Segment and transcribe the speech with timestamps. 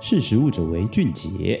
[0.00, 1.60] 识时务者为俊杰。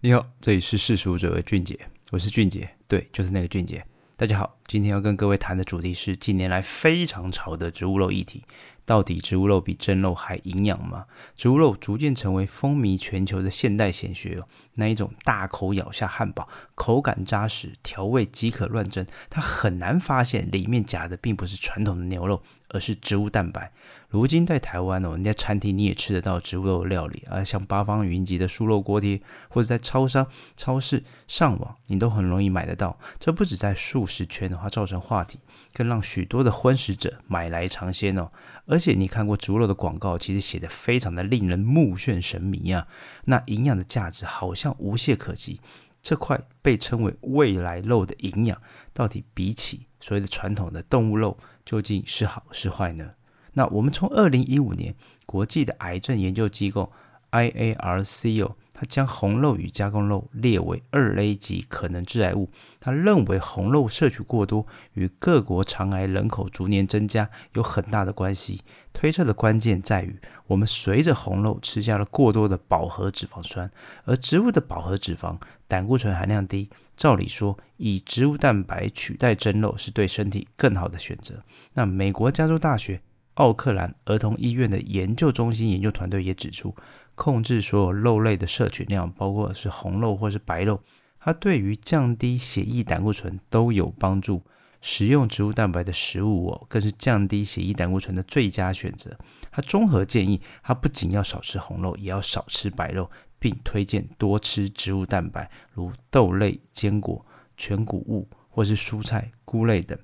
[0.00, 1.78] 你好，这里是识时务者为俊杰，
[2.10, 3.82] 我是俊杰，对，就是那个俊杰。
[4.16, 8.42] 大家好，今天要跟各位谈的主题是近年来非常潮的植物肉议题。
[8.84, 11.06] 到底植物肉比真肉还营养吗？
[11.34, 14.46] 植物肉逐渐成为风靡全球的现代显学哦。
[14.74, 23.72] 那一种大口咬下汉堡，口感扎实，调味即可乱真，它很难发现里面夹的并不是传统的牛肉，而是植物蛋白。
[24.08, 32.96] 如今在台湾哦，人家餐厅你也吃得到植物肉料理啊，像八方云集的素肉锅贴，或者在超商、超市上网，你都很容易买得到。
[33.18, 35.38] 这不止在素食圈的话造成话题，
[35.74, 38.30] 更让许多的荤食者买来尝鲜哦。
[38.64, 42.88] 而且你看过猪肉的广告，其实写得非常的令人目眩神迷啊。
[43.26, 45.60] 那营养的价值好像无懈可击。
[46.02, 48.60] 这块被称为未来肉的营养，
[48.92, 53.10] 到底比起所谓的传统的动物肉，究竟是好是坏呢？
[53.54, 56.92] 那我们从二零一五年国际的癌症研究机构
[57.36, 62.50] IARC 哦，他将红肉与加工肉列为二 A 级可能致癌物。
[62.80, 68.62] 他认为红肉摄取过多与各国肠癌人口逐年增加有很大的关系。
[68.94, 73.70] 推测的关键在于，我们随着红肉吃下了过多的饱和脂肪酸，
[74.04, 81.42] 而植物的饱和脂肪胆固醇含量低，照理说以植物蛋白取代蒸肉是对身体更好的选择。
[81.74, 83.02] 那美国加州大学。
[83.36, 86.74] 奥克兰儿童医院的研究中心研究团队也指出，
[87.14, 90.82] 控制所有肉类的摄取量，包括是红肉或是白肉，
[91.18, 94.42] 它对于降低血液胆固醇都有帮助。
[94.82, 99.18] 食用植物蛋白的食物哦，更是降低血液胆固醇的最佳选择。
[99.50, 107.24] 它综合建议，它不仅要少吃红肉，也要少吃白肉，并推荐多吃植物蛋白，如豆类、坚果、
[107.56, 109.98] 全谷物或是蔬菜、菇类等。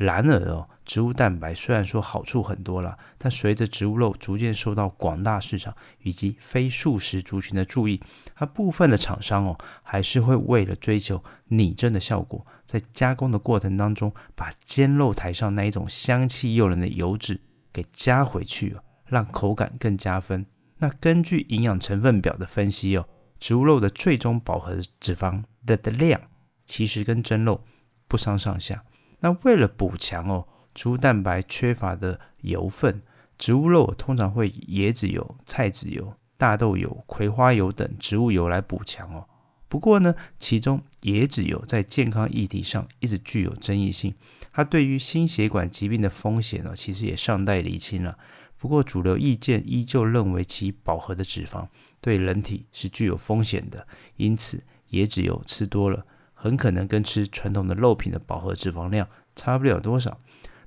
[0.00, 8.00] 然而哦，植物蛋白虽然说好处很多了，但随着植物肉逐渐受到广大市场以及非素食族群的注意，
[8.34, 17.38] 它部分的厂商哦，还是会为了追求拟真的效果，在加工的过程当中，把煎肉台上那一种香气诱人的油脂
[17.70, 20.46] 给加回去哦，让口感更加分。
[20.78, 23.06] 那根据营养成分表的分析哦，
[23.38, 26.18] 植物肉的最终饱和脂肪的的量，
[26.64, 27.62] 其实跟真肉
[28.08, 28.82] 不相上下。
[29.20, 33.02] 那为了补强哦，植物蛋白缺乏的油分，
[33.38, 39.26] 植物肉通常会以椰子油、菜籽油、大豆油、葵花油等植物油来补强哦。
[39.68, 44.14] 不过呢，其中椰子油在健康议题上一直具有争议性，
[44.52, 48.18] 它对于心血管疾病的风险呢，其实也尚待厘清了。
[48.58, 51.66] 不过主流意见依旧认为其饱和的脂肪
[52.00, 56.04] 对人体是具有风险的，因此椰子油吃多了。
[56.42, 59.06] 很可能跟吃传统的肉品的饱和脂肪量
[59.36, 60.18] 差不了多少。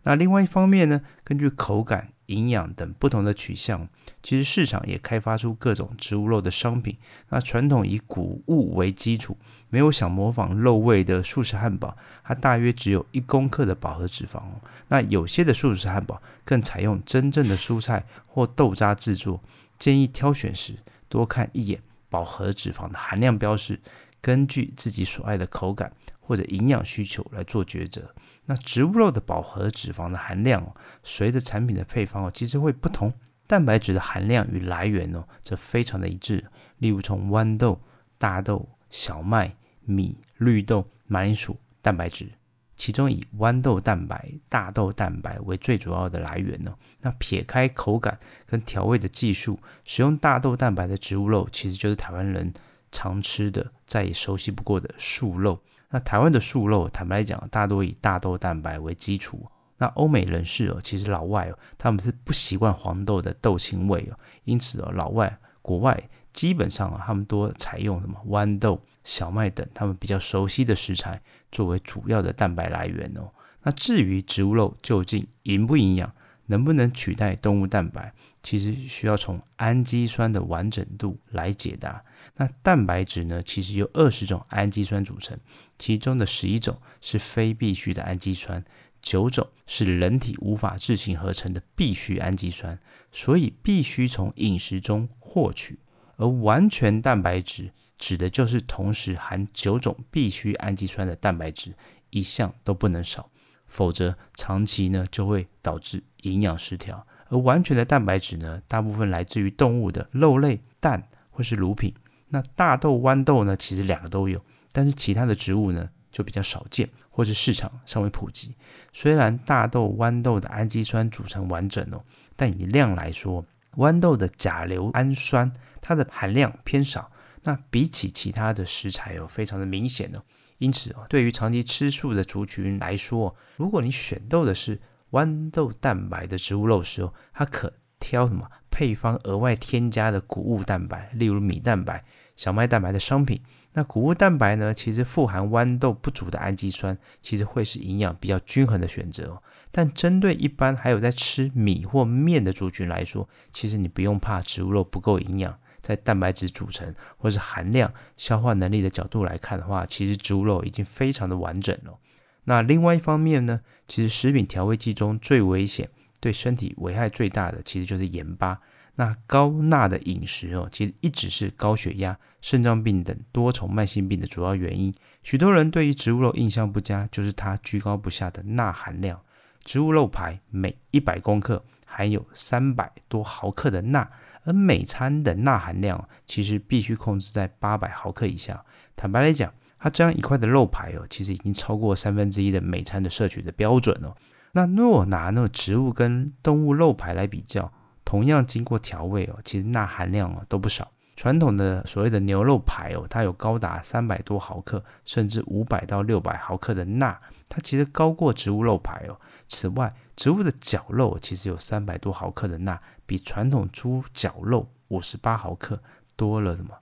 [0.04, 3.88] 那另外一方面呢，根据口感、营养等不同的取向，
[4.22, 6.98] 其实市场也开发出各种植物肉的商品。
[7.30, 9.36] 那传统以谷物为基础，
[9.70, 14.44] 没有想模仿肉味的素食汉堡，它大约只有一公克的饱和脂肪。
[14.90, 19.42] 那有些的素食汉堡更采用真正的蔬菜或豆渣制作。
[19.80, 20.76] 建议挑选时
[21.10, 23.80] 多看一眼饱和脂肪的含量标示。
[24.24, 25.92] 根据自己所爱的口感
[26.22, 28.16] 或者营养需求来做抉择。
[28.46, 30.74] 那植物肉的饱和脂肪的含量哦，
[31.04, 33.14] 随着产品的配方哦，其实会不同。
[33.46, 36.46] 蛋白质的含量与来源哦，则非常的一致。
[36.78, 37.78] 例如从豌豆、
[38.18, 42.30] 大豆、小麦、米、绿豆、马铃薯蛋白质，
[42.78, 46.74] 其中以豌豆蛋白、大豆蛋白为最主要的来源哦。
[47.02, 52.54] 那撇开口感跟调味的技术，使用大豆蛋白的植物肉，其实就是台湾人。
[52.94, 55.60] 常吃的再也熟悉不过的素肉，
[55.90, 59.46] 那台湾的素肉，坦白来讲，大多以大豆蛋白为基础。
[59.78, 66.02] 那欧美人士哦，其实老外哦，他们是不习惯黄豆的豆腥味哦，因此哦，老外国外
[66.32, 71.22] 基本上啊，他们多采用什么豌豆、小麦等他们比较熟悉的食材
[71.52, 73.30] 作为主要的蛋白来源哦。
[73.64, 76.14] 那至于植物肉究竟营不营养，
[76.46, 82.04] 能不能取代动物蛋白，其实需要从氨基酸的完整度来解答。
[82.36, 85.38] 那蛋白质呢，其实由二十种氨基酸组成，
[85.78, 88.64] 其中的十一种是非必需的氨基酸，
[89.02, 92.80] 九种是人体无法自行合成的必需氨基酸，
[93.12, 95.80] 所以必须从饮食中获取。
[96.16, 101.76] 而完全蛋白质指的就是同时含九种必需氨基酸的蛋白质，
[102.10, 103.30] 一项都不能少，
[103.68, 107.06] 否则长期呢就会导致营养失调。
[107.30, 111.94] 而完全的蛋白质呢，大部分来自于动物的肉类、蛋或是乳品。
[112.30, 118.56] 那大豆、豌豆呢，其实两个都有，但是其他的植物呢就比较少见，或是市场尚未普及。
[118.92, 122.04] 虽然大豆、豌豆的氨基酸组成完整哦，
[122.36, 123.44] 但以量来说，
[123.78, 127.12] 豌豆的甲硫氨酸它的含量偏少，
[127.44, 130.22] 那比起其他的食材哦，非常的明显哦。
[130.60, 134.80] 因此哦，对于长期吃素的族群来说，如果你选豆的是
[135.14, 142.04] 豌豆蛋白的植物肉时哦，它可挑什么配方额外添加的谷物蛋白，例如米蛋白、
[142.36, 143.42] 小麦蛋白的商品。
[143.76, 149.42] 那谷物蛋白呢，其实富含豌豆不足的氨基酸，其实会是营养比较均衡的选择。
[149.72, 155.58] 但针对一般还有在吃米或面的族群来说，其实你不用怕植物肉不够营养。
[155.82, 161.98] 在蛋白质组成或是含量、消化能力的角度来看的话，其实植物肉已经非常的完整了。
[162.46, 168.60] 那另外一方面呢，其实食品调味剂中最危险、对身体危害最大的，其实就是盐巴。
[168.96, 174.94] 那高钠的饮食哦，其实一直是高血压、肾脏病等多重慢性病的主要原因。
[175.24, 179.20] 许多人对于植物肉印象不佳，就是它居高不下的钠含量。
[179.64, 184.10] 植物肉排每一百公克含有三百多毫克的钠。
[184.46, 188.62] 而每餐的钠含量其实必须控制在八百毫克以下。
[188.94, 194.16] 坦白来讲，它这样一块的肉排哦，其实已经超过三分之一的每餐的摄取的标准了。
[194.54, 197.70] 那若拿那个植物跟动物肉排来比较，
[198.06, 200.90] 同样经过调味哦，其实钠含量哦都不少。
[201.18, 207.20] 传统的所谓的牛肉排哦，它有高达三百多毫克，甚至五百到六百毫克的钠，
[207.50, 209.20] 它其实高过植物肉排哦。
[209.50, 215.78] 此外，植物的绞肉其实有三百多毫克的钠，比传统猪绞肉五十八毫克
[216.16, 216.74] 多了什么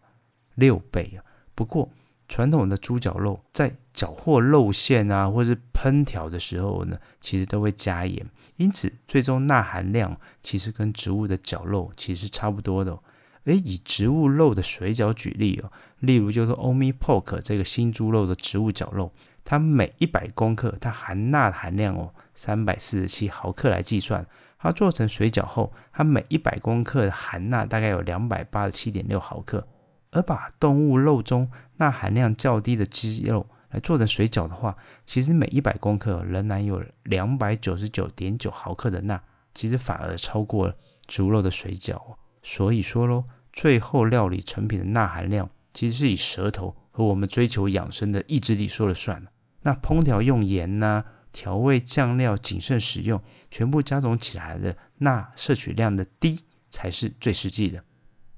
[0.53, 1.25] 六倍啊？
[1.55, 1.89] 不过，
[2.31, 8.25] 传统的猪绞肉在绞获肉馅啊，或是烹调的时候呢，其实都会加盐，
[8.55, 13.03] 因此最终钠含量其实跟植物的绞肉其实差不多的哦。
[13.43, 15.69] 而以植物肉的水饺举例哦，
[15.99, 19.11] 例如就是 Omi Pork 这个新猪肉的植物绞肉，
[19.43, 24.25] 它每一百公克它含钠含量哦，三百四十七毫克来计算，
[24.57, 29.67] 它做成水饺后，它每一百公克含钠大概有两百八十七点六毫克。
[30.11, 34.75] 而把动物肉中钠含量较低的鸡肉来做成水饺的话，
[35.05, 39.21] 其实每一百公克仍然有两百九十九点九毫克的钠，
[39.53, 40.75] 其实反而超过了
[41.07, 41.99] 植物肉的水饺。
[42.43, 43.23] 所以说喽，
[43.53, 49.25] 最后料理成品的钠含量其实是以舌头和我们追求养生的意志力说了算。
[49.61, 57.83] 那烹调用盐呐、调味酱料谨慎使用，全部加总起来的钠摄取量的低才是最实际的。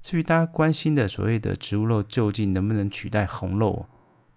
[0.04, 3.86] 至于大家关心的所谓的植物肉究竟能不能取代红肉，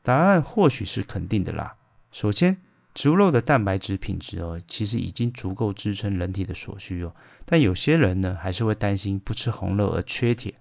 [0.01, 1.75] 答案或许是肯定的啦。
[2.09, 2.55] 首先，
[2.93, 7.13] 植物肉的蛋白质品质哦，其实已经足够支撑人体的所需哦。
[7.43, 10.53] 但有些人呢，还是会担心不吃红肉而缺铁。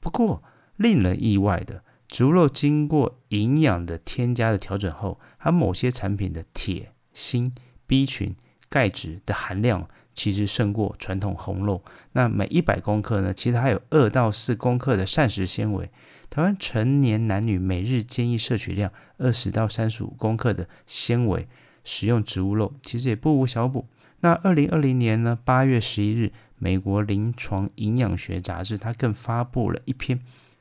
[0.00, 0.42] 不过，
[0.76, 7.54] 令人意外的，植物肉经过营养的添加的调整后，它某些产品的铁、锌、
[7.86, 8.36] B 群、
[8.68, 11.82] 钙质的含量其实胜过传统红肉。
[12.12, 15.90] 那每一百公克呢，其实还有二到四公克的膳食纤维。
[16.28, 21.46] 台湾成年男女每日建议摄取量二十到三十五公克的纤维。
[21.84, 23.88] 食用植物肉其实也不无小补。
[24.20, 30.20] 那二零二零年呢，八月十一日，美国临床营养学杂志它更发布了一篇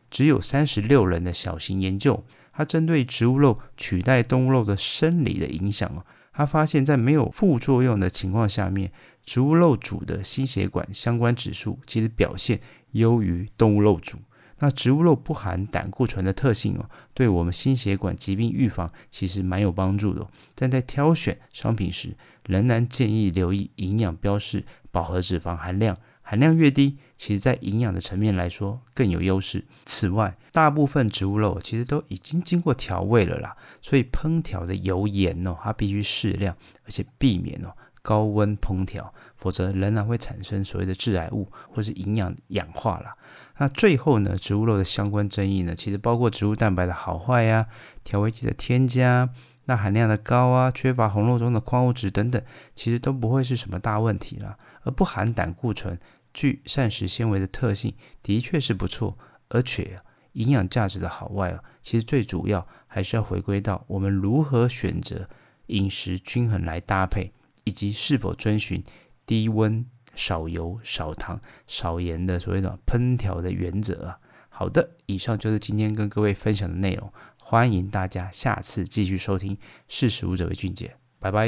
[0.09, 8.92] 只有三十六人的小型研究，它针对植物肉取代动物肉的生理的影响哦，他发现，在没有副作用的情况下面，
[9.25, 12.60] 植物肉组的心血管相关指数其实表现
[12.92, 14.17] 优于动物肉组。
[14.60, 20.27] 那植物肉不含胆固醇的特性哦，对我们心血管疾病预防其实蛮有帮助的。
[20.53, 22.15] 但在挑选商品时，
[22.46, 25.98] 仍然建议留意营养标示饱和脂肪含量，
[26.31, 29.65] 含量越低，其实在营养的层面来说更有优势。
[29.85, 37.75] 此外，大部分植物肉其实都已经经过调味了啦，所以烹调的油盐哦，它必须适量，而且避免哦。
[38.01, 43.13] 高温烹调，否则仍然会产生所谓的致癌物或是营养氧化啦。
[43.57, 47.67] 那最后呢，植物肉的相关争议呢，其实包括植物蛋白的好坏呀、
[48.05, 49.29] 调味剂的添加、
[49.65, 52.41] 钠含量的高啊、缺乏红肉中的矿物质等等，
[52.73, 54.57] 其实都不会是什么大问题啦。
[54.83, 56.00] 而不含胆固醇、
[56.33, 59.17] 具膳食纤维的特性，的确是不错。
[59.50, 60.00] 而且
[60.33, 65.27] 营养价值的好坏啊，其实最主要还是要回归到我们如何选择
[65.67, 67.31] 饮食均衡来搭配。
[67.63, 68.83] 以及是否遵循
[69.23, 69.85] 低温、
[70.15, 74.17] 少油、少糖、少盐的所谓的烹调的原则啊。
[74.50, 79.55] 好的，以上就是今天跟各位分享的内容，欢迎大家下次继续收听。
[79.88, 81.47] 识食物者为俊杰，拜拜。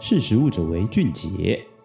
[0.00, 1.77] 识食物者为俊杰。